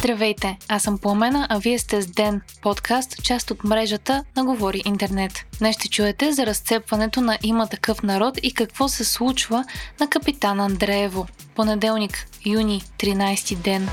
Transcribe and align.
Здравейте, 0.00 0.58
аз 0.68 0.82
съм 0.82 0.98
Пламена, 0.98 1.46
а 1.50 1.58
вие 1.58 1.78
сте 1.78 2.02
с 2.02 2.06
Ден, 2.06 2.40
подкаст, 2.62 3.22
част 3.22 3.50
от 3.50 3.64
мрежата 3.64 4.24
на 4.36 4.44
Говори 4.44 4.82
Интернет. 4.84 5.32
Днес 5.58 5.76
ще 5.76 5.88
чуете 5.88 6.32
за 6.32 6.46
разцепването 6.46 7.20
на 7.20 7.38
Има 7.42 7.66
такъв 7.66 8.02
народ 8.02 8.38
и 8.42 8.54
какво 8.54 8.88
се 8.88 9.04
случва 9.04 9.64
на 10.00 10.10
капитан 10.10 10.60
Андреево. 10.60 11.26
Понеделник, 11.54 12.26
юни, 12.46 12.82
13 12.98 13.56
ден. 13.56 13.88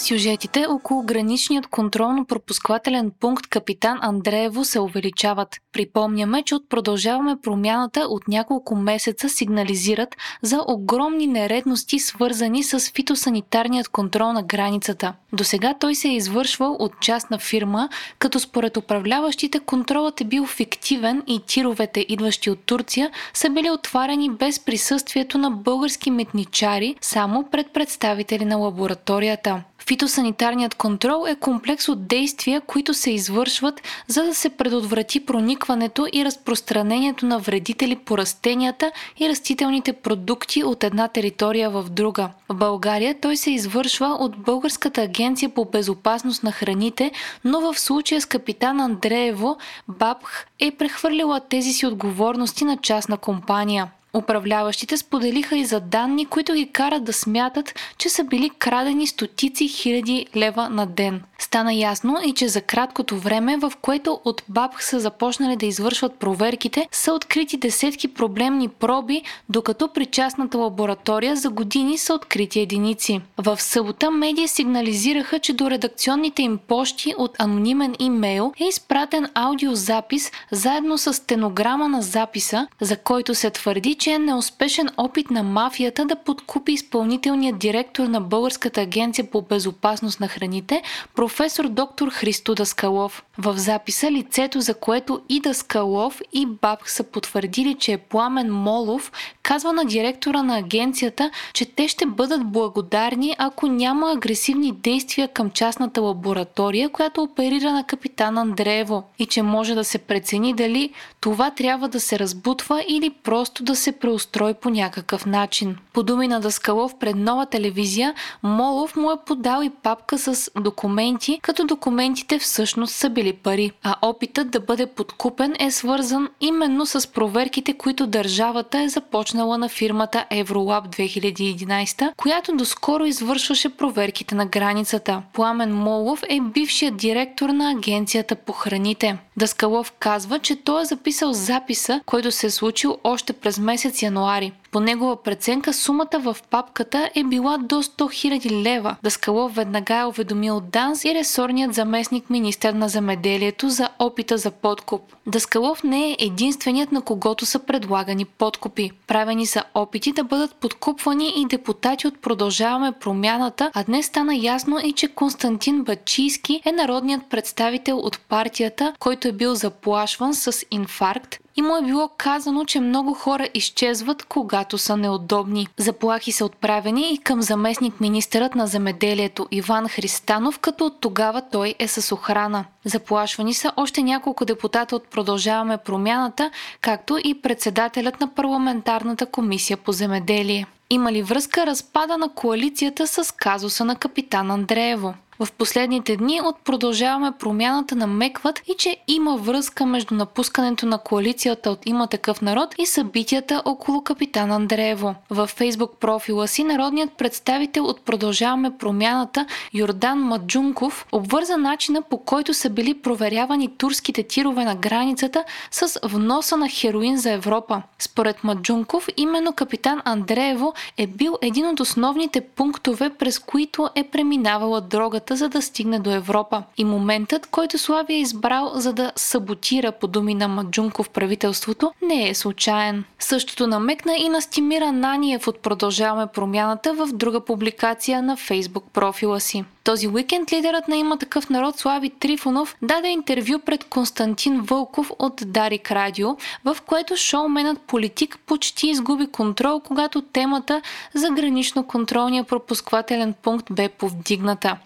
Сюжетите 0.00 0.66
около 0.68 1.02
граничният 1.02 1.66
контролно-пропусквателен 1.66 3.10
пункт 3.20 3.46
Капитан 3.46 3.98
Андреево 4.02 4.64
се 4.64 4.80
увеличават. 4.80 5.56
Припомняме, 5.72 6.42
че 6.42 6.54
от 6.54 6.68
продължаваме 6.68 7.36
промяната 7.42 8.00
от 8.00 8.28
няколко 8.28 8.76
месеца 8.76 9.28
сигнализират 9.28 10.16
за 10.42 10.64
огромни 10.68 11.26
нередности, 11.26 11.98
свързани 11.98 12.62
с 12.62 12.80
фитосанитарният 12.80 13.88
контрол 13.88 14.32
на 14.32 14.42
границата. 14.42 15.12
До 15.32 15.44
сега 15.44 15.74
той 15.80 15.94
се 15.94 16.08
е 16.08 16.16
извършвал 16.16 16.76
от 16.78 17.00
частна 17.00 17.38
фирма, 17.38 17.88
като 18.18 18.40
според 18.40 18.76
управляващите 18.76 19.60
контролът 19.60 20.20
е 20.20 20.24
бил 20.24 20.46
фиктивен 20.46 21.22
и 21.26 21.40
тировете, 21.46 22.06
идващи 22.08 22.50
от 22.50 22.58
Турция, 22.66 23.10
са 23.34 23.50
били 23.50 23.70
отварени 23.70 24.30
без 24.30 24.60
присъствието 24.60 25.38
на 25.38 25.50
български 25.50 26.10
метничари, 26.10 26.96
само 27.00 27.44
пред 27.50 27.72
представители 27.72 28.44
на 28.44 28.56
лабораторията. 28.56 29.62
Фитосанитарният 29.90 30.74
контрол 30.74 31.26
е 31.28 31.34
комплекс 31.34 31.88
от 31.88 32.06
действия, 32.06 32.60
които 32.60 32.94
се 32.94 33.10
извършват, 33.10 33.82
за 34.08 34.22
да 34.22 34.34
се 34.34 34.48
предотврати 34.48 35.26
проникването 35.26 36.06
и 36.12 36.24
разпространението 36.24 37.26
на 37.26 37.38
вредители 37.38 37.96
по 37.96 38.18
растенията 38.18 38.92
и 39.20 39.28
растителните 39.28 39.92
продукти 39.92 40.64
от 40.64 40.84
една 40.84 41.08
територия 41.08 41.70
в 41.70 41.86
друга. 41.90 42.30
В 42.48 42.54
България 42.54 43.14
той 43.20 43.36
се 43.36 43.50
извършва 43.50 44.06
от 44.06 44.38
Българската 44.38 45.02
агенция 45.02 45.48
по 45.48 45.64
безопасност 45.64 46.42
на 46.42 46.52
храните, 46.52 47.10
но 47.44 47.60
в 47.60 47.78
случая 47.78 48.20
с 48.20 48.26
капитан 48.26 48.80
Андреево, 48.80 49.56
БАБХ 49.88 50.46
е 50.58 50.70
прехвърлила 50.70 51.40
тези 51.40 51.72
си 51.72 51.86
отговорности 51.86 52.64
на 52.64 52.76
частна 52.76 53.16
компания. 53.16 53.88
Управляващите 54.14 54.96
споделиха 54.96 55.56
и 55.56 55.64
за 55.64 55.80
данни, 55.80 56.26
които 56.26 56.54
ги 56.54 56.70
карат 56.72 57.04
да 57.04 57.12
смятат, 57.12 57.74
че 57.98 58.08
са 58.08 58.24
били 58.24 58.50
крадени 58.50 59.06
стотици 59.06 59.68
хиляди 59.68 60.26
лева 60.36 60.68
на 60.68 60.86
ден. 60.86 61.22
Стана 61.38 61.74
ясно 61.74 62.16
и 62.24 62.34
че 62.34 62.48
за 62.48 62.60
краткото 62.60 63.16
време, 63.16 63.56
в 63.56 63.72
което 63.82 64.20
от 64.24 64.42
БАБХ 64.48 64.82
са 64.82 65.00
започнали 65.00 65.56
да 65.56 65.66
извършват 65.66 66.14
проверките, 66.14 66.88
са 66.92 67.12
открити 67.12 67.56
десетки 67.56 68.14
проблемни 68.14 68.68
проби, 68.68 69.22
докато 69.48 69.88
при 69.88 70.06
частната 70.06 70.58
лаборатория 70.58 71.36
за 71.36 71.50
години 71.50 71.98
са 71.98 72.14
открити 72.14 72.60
единици. 72.60 73.20
В 73.38 73.60
събота 73.60 74.10
медии 74.10 74.48
сигнализираха, 74.48 75.38
че 75.38 75.52
до 75.52 75.70
редакционните 75.70 76.42
им 76.42 76.58
пощи 76.68 77.14
от 77.18 77.40
анонимен 77.40 77.94
имейл 77.98 78.52
е 78.60 78.64
изпратен 78.64 79.28
аудиозапис 79.34 80.30
заедно 80.50 80.98
с 80.98 81.14
стенограма 81.14 81.88
на 81.88 82.02
записа, 82.02 82.66
за 82.80 82.96
който 82.96 83.34
се 83.34 83.50
твърди, 83.50 83.94
че 84.00 84.10
е 84.10 84.18
неуспешен 84.18 84.88
опит 84.96 85.30
на 85.30 85.42
мафията 85.42 86.04
да 86.04 86.16
подкупи 86.16 86.72
изпълнителният 86.72 87.58
директор 87.58 88.04
на 88.04 88.20
Българската 88.20 88.80
агенция 88.80 89.30
по 89.30 89.42
безопасност 89.42 90.20
на 90.20 90.28
храните, 90.28 90.82
професор 91.14 91.68
доктор 91.68 92.10
Христо 92.10 92.54
Даскалов. 92.54 93.24
В 93.38 93.58
записа 93.58 94.10
лицето, 94.10 94.60
за 94.60 94.74
което 94.74 95.20
и 95.28 95.40
Даскалов 95.40 96.22
и 96.32 96.46
Бабх 96.46 96.90
са 96.90 97.04
потвърдили, 97.04 97.74
че 97.74 97.92
е 97.92 97.98
Пламен 97.98 98.52
Молов, 98.52 99.12
казва 99.50 99.72
на 99.72 99.84
директора 99.84 100.42
на 100.42 100.58
агенцията, 100.58 101.30
че 101.52 101.64
те 101.64 101.88
ще 101.88 102.06
бъдат 102.06 102.46
благодарни, 102.46 103.34
ако 103.38 103.66
няма 103.66 104.12
агресивни 104.12 104.72
действия 104.72 105.28
към 105.28 105.50
частната 105.50 106.00
лаборатория, 106.00 106.88
която 106.88 107.22
оперира 107.22 107.72
на 107.72 107.84
капитан 107.84 108.38
Андреево 108.38 109.02
и 109.18 109.26
че 109.26 109.42
може 109.42 109.74
да 109.74 109.84
се 109.84 109.98
прецени 109.98 110.54
дали 110.54 110.92
това 111.20 111.50
трябва 111.50 111.88
да 111.88 112.00
се 112.00 112.18
разбутва 112.18 112.84
или 112.88 113.10
просто 113.10 113.62
да 113.64 113.76
се 113.76 113.92
преустрои 113.92 114.54
по 114.54 114.70
някакъв 114.70 115.26
начин. 115.26 115.76
По 115.92 116.02
думи 116.02 116.28
на 116.28 116.40
Даскалов 116.40 116.98
пред 116.98 117.16
нова 117.16 117.46
телевизия, 117.46 118.14
Молов 118.42 118.96
му 118.96 119.10
е 119.10 119.24
подал 119.26 119.62
и 119.62 119.70
папка 119.70 120.18
с 120.18 120.50
документи, 120.60 121.38
като 121.42 121.64
документите 121.64 122.38
всъщност 122.38 122.94
са 122.94 123.10
били 123.10 123.32
пари. 123.32 123.72
А 123.82 123.94
опитът 124.02 124.50
да 124.50 124.60
бъде 124.60 124.86
подкупен 124.86 125.54
е 125.58 125.70
свързан 125.70 126.28
именно 126.40 126.86
с 126.86 127.12
проверките, 127.12 127.72
които 127.72 128.06
държавата 128.06 128.80
е 128.80 128.88
започнала 128.88 129.39
на 129.46 129.68
фирмата 129.68 130.24
Евролаб 130.30 130.88
2011, 130.88 132.12
която 132.16 132.56
доскоро 132.56 133.04
извършваше 133.04 133.76
проверките 133.76 134.34
на 134.34 134.46
границата. 134.46 135.22
Пламен 135.32 135.74
Молов 135.74 136.22
е 136.28 136.40
бившият 136.40 136.96
директор 136.96 137.48
на 137.48 137.70
агенцията 137.70 138.36
по 138.36 138.52
храните. 138.52 139.18
Даскалов 139.40 139.92
казва, 139.92 140.38
че 140.38 140.56
той 140.56 140.82
е 140.82 140.84
записал 140.84 141.32
записа, 141.32 142.00
който 142.06 142.30
се 142.30 142.46
е 142.46 142.50
случил 142.50 142.98
още 143.04 143.32
през 143.32 143.58
месец 143.58 144.02
януари. 144.02 144.52
По 144.70 144.80
негова 144.80 145.22
преценка 145.22 145.72
сумата 145.72 146.18
в 146.18 146.36
папката 146.50 147.10
е 147.14 147.24
била 147.24 147.58
до 147.58 147.82
100 147.82 147.88
000 147.88 148.62
лева. 148.62 148.96
Даскалов 149.02 149.54
веднага 149.54 149.96
е 149.96 150.04
уведомил 150.04 150.60
ДАНС 150.60 151.04
и 151.04 151.14
ресорният 151.14 151.74
заместник 151.74 152.30
министър 152.30 152.72
на 152.72 152.88
земеделието 152.88 153.68
за 153.68 153.88
опита 153.98 154.38
за 154.38 154.50
подкуп. 154.50 155.02
Даскалов 155.26 155.84
не 155.84 156.10
е 156.10 156.16
единственият 156.18 156.92
на 156.92 157.02
когото 157.02 157.46
са 157.46 157.58
предлагани 157.58 158.24
подкупи. 158.24 158.90
Правени 159.06 159.46
са 159.46 159.62
опити 159.74 160.12
да 160.12 160.24
бъдат 160.24 160.54
подкупвани 160.54 161.32
и 161.36 161.46
депутати 161.46 162.06
от 162.06 162.18
Продължаваме 162.18 162.92
промяната, 162.92 163.70
а 163.74 163.84
днес 163.84 164.06
стана 164.06 164.36
ясно 164.36 164.78
и 164.84 164.92
че 164.92 165.08
Константин 165.08 165.84
Бачийски 165.84 166.60
е 166.64 166.72
народният 166.72 167.22
представител 167.30 167.98
от 167.98 168.20
партията, 168.28 168.92
който 168.98 169.28
е 169.28 169.29
бил 169.32 169.54
заплашван 169.54 170.34
с 170.34 170.52
инфаркт 170.70 171.38
и 171.56 171.62
му 171.62 171.76
е 171.76 171.82
било 171.82 172.08
казано, 172.16 172.64
че 172.64 172.80
много 172.80 173.14
хора 173.14 173.48
изчезват, 173.54 174.22
когато 174.22 174.78
са 174.78 174.96
неудобни. 174.96 175.68
Заплахи 175.76 176.32
са 176.32 176.44
отправени 176.44 177.12
и 177.12 177.18
към 177.18 177.42
заместник 177.42 178.00
министърът 178.00 178.54
на 178.54 178.66
земеделието 178.66 179.46
Иван 179.50 179.88
Христанов, 179.88 180.58
като 180.58 180.86
от 180.86 181.00
тогава 181.00 181.42
той 181.52 181.74
е 181.78 181.88
с 181.88 182.12
охрана. 182.12 182.64
Заплашвани 182.84 183.54
са 183.54 183.72
още 183.76 184.02
няколко 184.02 184.44
депутата 184.44 184.96
от 184.96 185.04
Продължаваме 185.04 185.76
промяната, 185.76 186.50
както 186.80 187.18
и 187.24 187.42
председателят 187.42 188.20
на 188.20 188.34
парламентарната 188.34 189.26
комисия 189.26 189.76
по 189.76 189.92
земеделие. 189.92 190.66
Има 190.90 191.12
ли 191.12 191.22
връзка 191.22 191.66
разпада 191.66 192.18
на 192.18 192.28
коалицията 192.28 193.06
с 193.06 193.34
казуса 193.36 193.84
на 193.84 193.96
капитан 193.96 194.50
Андреево? 194.50 195.14
В 195.42 195.52
последните 195.52 196.16
дни 196.16 196.40
от 196.44 196.56
продължаваме 196.64 197.32
промяната 197.38 197.96
на 197.96 198.06
Мекват 198.06 198.62
и 198.66 198.74
че 198.78 198.96
има 199.08 199.36
връзка 199.36 199.86
между 199.86 200.14
напускането 200.14 200.86
на 200.86 200.98
коалицията 200.98 201.70
от 201.70 201.86
Има 201.86 202.06
такъв 202.06 202.42
народ 202.42 202.74
и 202.78 202.86
събитията 202.86 203.62
около 203.64 204.04
капитан 204.04 204.52
Андреево. 204.52 205.14
В 205.30 205.46
фейсбук 205.46 205.96
профила 206.00 206.48
си 206.48 206.64
народният 206.64 207.12
представител 207.12 207.84
от 207.84 208.00
продължаваме 208.00 208.76
промяната 208.78 209.46
Йордан 209.74 210.18
Маджунков 210.18 211.06
обвърза 211.12 211.56
начина 211.56 212.02
по 212.02 212.18
който 212.18 212.54
са 212.54 212.70
били 212.70 212.94
проверявани 212.94 213.76
турските 213.76 214.22
тирове 214.22 214.64
на 214.64 214.74
границата 214.74 215.44
с 215.70 216.00
вноса 216.02 216.56
на 216.56 216.68
хероин 216.68 217.16
за 217.16 217.32
Европа. 217.32 217.82
Според 217.98 218.44
Маджунков, 218.44 219.08
именно 219.16 219.52
капитан 219.52 220.02
Андреево 220.04 220.72
е 220.96 221.06
бил 221.06 221.38
един 221.42 221.66
от 221.66 221.80
основните 221.80 222.40
пунктове, 222.40 223.10
през 223.10 223.38
които 223.38 223.88
е 223.94 224.04
преминавала 224.04 224.80
дрогата 224.80 225.29
за 225.36 225.48
да 225.48 225.62
стигне 225.62 225.98
до 225.98 226.10
Европа. 226.10 226.62
И 226.76 226.84
моментът, 226.84 227.46
който 227.46 227.78
Славия 227.78 228.16
е 228.16 228.20
избрал 228.20 228.72
за 228.74 228.92
да 228.92 229.12
саботира 229.16 229.92
по 229.92 230.06
думи 230.06 230.34
на 230.34 230.48
Маджунков 230.48 231.10
правителството, 231.10 231.92
не 232.02 232.28
е 232.28 232.34
случайен. 232.34 233.04
Същото 233.18 233.66
намекна 233.66 234.16
и 234.16 234.28
на 234.28 234.42
Стимира 234.42 234.92
Наниев 234.92 235.48
от 235.48 235.58
Продължаваме 235.58 236.26
промяната 236.26 236.94
в 236.94 237.08
друга 237.12 237.40
публикация 237.40 238.22
на 238.22 238.36
фейсбук 238.36 238.84
профила 238.92 239.40
си. 239.40 239.64
Този 239.84 240.08
уикенд 240.08 240.52
лидерът 240.52 240.88
на 240.88 240.96
има 240.96 241.18
такъв 241.18 241.50
народ 241.50 241.78
Слави 241.78 242.10
Трифонов 242.10 242.76
даде 242.82 243.08
интервю 243.08 243.58
пред 243.58 243.84
Константин 243.84 244.60
Вълков 244.60 245.12
от 245.18 245.42
Дарик 245.46 245.92
Радио, 245.92 246.36
в 246.64 246.76
което 246.86 247.16
шоуменът 247.16 247.80
политик 247.80 248.38
почти 248.46 248.88
изгуби 248.88 249.26
контрол, 249.26 249.80
когато 249.80 250.22
темата 250.22 250.82
за 251.14 251.30
гранично-контролния 251.30 252.44
пропусквателен 252.44 253.34
пункт 253.42 253.66
бе 253.70 253.88
повдигната. 253.88 254.76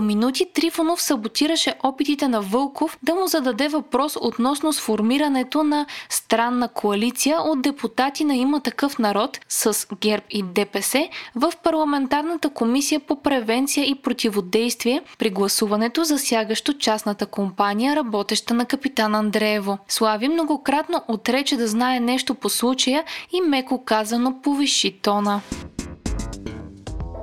Минути 0.00 0.46
Трифонов 0.54 1.02
саботираше 1.02 1.74
опитите 1.82 2.28
на 2.28 2.40
Вълков 2.40 2.98
да 3.02 3.14
му 3.14 3.26
зададе 3.26 3.68
въпрос 3.68 4.16
относно 4.20 4.72
сформирането 4.72 5.64
на 5.64 5.86
странна 6.08 6.68
коалиция 6.68 7.40
от 7.42 7.62
депутати 7.62 8.24
на 8.24 8.36
има 8.36 8.60
такъв 8.60 8.98
народ 8.98 9.40
с 9.48 9.86
ГЕРБ 10.00 10.24
и 10.30 10.42
ДПС 10.42 11.08
в 11.34 11.52
парламентарната 11.64 12.50
комисия 12.50 13.00
по 13.00 13.22
превенция 13.22 13.84
и 13.88 13.94
против 13.94 14.22
противодействие 14.22 15.02
при 15.18 15.30
гласуването, 15.30 16.04
засягащо 16.04 16.78
частната 16.78 17.26
компания, 17.26 17.96
работеща 17.96 18.54
на 18.54 18.66
капитан 18.66 19.14
Андреево. 19.14 19.78
Слави 19.88 20.28
многократно 20.28 21.02
отрече 21.08 21.56
да 21.56 21.68
знае 21.68 22.00
нещо 22.00 22.34
по 22.34 22.48
случая 22.48 23.04
и 23.32 23.40
меко 23.40 23.84
казано 23.84 24.40
повиши 24.42 24.98
тона. 25.02 25.40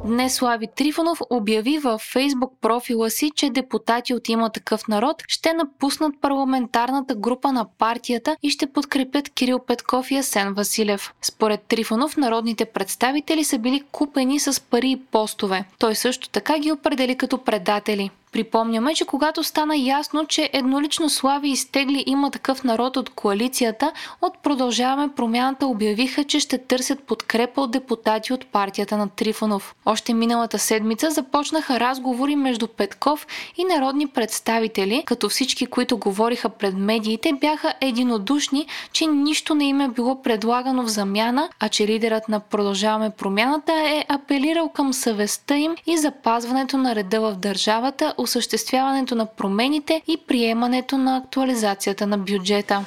Днес 0.10 0.36
Слави 0.36 0.68
Трифонов 0.76 1.22
обяви 1.30 1.78
във 1.78 2.02
фейсбук 2.02 2.54
профила 2.62 3.10
си, 3.10 3.32
че 3.36 3.50
депутати 3.50 4.14
от 4.14 4.30
има 4.30 4.50
такъв 4.50 4.88
народ 4.88 5.24
ще 5.28 5.54
напуснат 5.54 6.22
парламентарната 6.22 7.16
група 7.16 7.52
на 7.52 7.66
партията 7.78 8.38
и 8.44 8.50
ще 8.50 8.68
подкрепят 8.68 9.30
Кирил 9.30 9.60
Петков 9.60 10.12
и 10.12 10.18
Асен 10.18 10.54
Василев. 10.54 11.14
Според 11.22 11.62
Трифонов, 11.62 12.18
народните 12.18 12.66
представители 12.66 13.44
са 13.44 13.58
били 13.58 13.84
купени 13.92 14.40
с 14.40 14.62
пари 14.62 14.90
и 14.90 15.02
постове. 15.12 15.66
Той 15.80 15.96
също 15.96 16.30
така 16.30 16.60
ги 16.60 16.72
определи 16.72 17.16
като 17.16 17.38
предатели. 17.38 18.10
Припомняме, 18.32 18.94
че 18.94 19.06
когато 19.06 19.44
стана 19.44 19.78
ясно, 19.78 20.26
че 20.26 20.50
еднолично 20.54 21.10
Слави 21.10 21.50
изтегли 21.50 22.04
има 22.08 22.32
такъв 22.32 22.64
народ 22.64 22.98
от 22.98 23.10
коалицията, 23.10 23.92
от 24.22 24.38
Продължаваме 24.38 25.14
промяната 25.16 25.68
обявиха, 25.68 26.24
че 26.24 26.40
ще 26.40 26.58
търсят 26.58 27.04
подкрепа 27.04 27.62
от 27.62 27.72
депутати 27.72 28.34
от 28.34 28.46
партията 28.46 28.98
на 28.98 29.10
Трифонов. 29.10 29.76
Още 29.86 30.14
миналата 30.14 30.60
седмица 30.60 31.12
започнаха 31.12 31.80
разговори 31.80 32.36
между 32.36 32.68
Петков 32.68 33.28
и 33.58 33.64
народни 33.64 34.08
представители, 34.08 35.04
като 35.06 35.30
всички, 35.30 35.66
които 35.66 35.98
говориха 35.98 36.50
пред 36.50 36.78
медиите, 36.78 37.34
бяха 37.34 37.74
единодушни, 37.82 38.68
че 38.92 39.08
нищо 39.08 39.56
не 39.56 39.66
им 39.66 39.82
е 39.82 39.88
било 39.88 40.22
предлагано 40.22 40.84
в 40.84 40.88
замяна, 40.88 41.50
а 41.60 41.70
че 41.70 41.88
лидерът 41.88 42.30
на 42.30 42.40
Продължаваме 42.40 43.10
промяната 43.10 43.74
е 43.74 44.06
апелирал 44.10 44.70
към 44.70 44.94
съвестта 44.94 45.58
им 45.58 45.76
и 45.88 45.98
запазването 45.98 46.78
на 46.78 46.96
реда 46.96 47.22
в 47.22 47.36
държавата 47.36 48.14
осъществяването 48.22 49.16
на 49.16 49.26
промените 49.26 50.02
и 50.08 50.18
приемането 50.18 50.98
на 50.98 51.18
актуализацията 51.18 52.08
на 52.08 52.18
бюджета. 52.18 52.86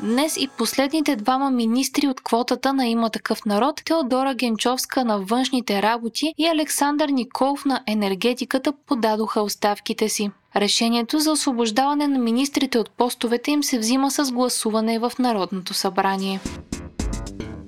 Днес 0.00 0.36
и 0.36 0.48
последните 0.58 1.16
двама 1.16 1.50
министри 1.50 2.08
от 2.08 2.20
квотата 2.20 2.72
на 2.72 2.86
има 2.86 3.10
такъв 3.10 3.44
народ, 3.44 3.82
Теодора 3.84 4.34
Генчовска 4.34 5.04
на 5.04 5.18
външните 5.18 5.82
работи 5.82 6.34
и 6.38 6.46
Александър 6.46 7.08
Николов 7.08 7.64
на 7.64 7.80
енергетиката 7.86 8.72
подадоха 8.86 9.42
оставките 9.42 10.08
си. 10.08 10.30
Решението 10.56 11.18
за 11.18 11.32
освобождаване 11.32 12.08
на 12.08 12.18
министрите 12.18 12.78
от 12.78 12.90
постовете 12.90 13.50
им 13.50 13.62
се 13.62 13.78
взима 13.78 14.10
с 14.10 14.32
гласуване 14.32 14.98
в 14.98 15.12
Народното 15.18 15.74
събрание 15.74 16.40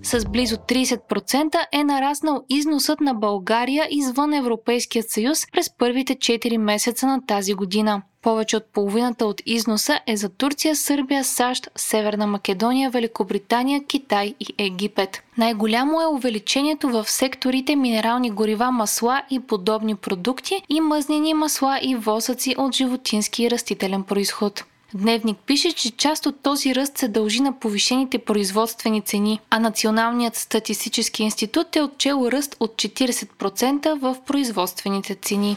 с 0.08 0.24
близо 0.28 0.56
30% 0.56 1.58
е 1.72 1.84
нараснал 1.84 2.44
износът 2.48 3.00
на 3.00 3.14
България 3.14 3.88
извън 3.90 4.34
Европейският 4.34 5.10
съюз 5.10 5.46
през 5.52 5.76
първите 5.78 6.16
4 6.16 6.56
месеца 6.56 7.06
на 7.06 7.26
тази 7.26 7.54
година. 7.54 8.02
Повече 8.22 8.56
от 8.56 8.72
половината 8.72 9.26
от 9.26 9.42
износа 9.46 10.00
е 10.06 10.16
за 10.16 10.28
Турция, 10.28 10.76
Сърбия, 10.76 11.24
САЩ, 11.24 11.68
Северна 11.76 12.26
Македония, 12.26 12.90
Великобритания, 12.90 13.84
Китай 13.84 14.34
и 14.40 14.46
Египет. 14.58 15.22
Най-голямо 15.38 16.00
е 16.00 16.06
увеличението 16.06 16.88
в 16.88 17.10
секторите 17.10 17.76
минерални 17.76 18.30
горива, 18.30 18.70
масла 18.70 19.22
и 19.30 19.40
подобни 19.40 19.94
продукти 19.94 20.62
и 20.68 20.80
мъзнени 20.80 21.34
масла 21.34 21.78
и 21.82 21.94
восъци 21.94 22.54
от 22.58 22.74
животински 22.74 23.42
и 23.42 23.50
растителен 23.50 24.02
происход. 24.02 24.64
Дневник 24.94 25.38
пише, 25.46 25.72
че 25.72 25.90
част 25.90 26.26
от 26.26 26.42
този 26.42 26.74
ръст 26.74 26.98
се 26.98 27.08
дължи 27.08 27.40
на 27.40 27.58
повишените 27.58 28.18
производствени 28.18 29.02
цени, 29.02 29.40
а 29.50 29.58
Националният 29.58 30.36
статистически 30.36 31.22
институт 31.22 31.76
е 31.76 31.82
отчел 31.82 32.28
ръст 32.32 32.56
от 32.60 32.72
40% 32.72 33.98
в 34.00 34.16
производствените 34.26 35.14
цени. 35.14 35.56